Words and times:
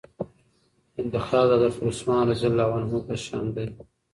انتخاب 1.01 1.45
د 1.49 1.51
حضرت 1.53 1.75
عثمان 1.87 2.23
رضي 2.31 2.47
الله 2.51 2.69
عنه 2.77 2.97
په 3.07 3.15
شان 3.25 3.45
دئ. 3.55 3.67